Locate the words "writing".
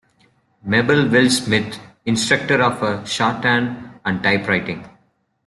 4.47-4.83